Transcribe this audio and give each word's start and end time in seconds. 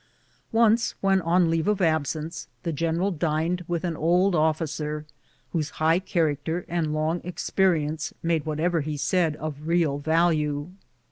Once, 0.51 0.95
when 0.99 1.21
on 1.21 1.47
leave 1.51 1.67
of 1.67 1.79
absence, 1.79 2.47
the 2.63 2.73
general 2.73 3.11
dined 3.11 3.63
with 3.67 3.83
an 3.83 3.95
old 3.95 4.33
officer, 4.33 5.05
whose 5.53 5.69
high 5.77 5.99
character 5.99 6.65
and 6.67 6.91
long 6.91 7.21
ex 7.23 7.47
perience 7.51 8.11
made 8.23 8.43
whatever 8.43 8.81
he 8.81 8.97
said 8.97 9.35
of 9.35 9.67
real 9.67 9.99
value. 9.99 10.71